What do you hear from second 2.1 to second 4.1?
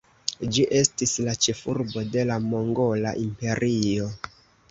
de la Mongola Imperio.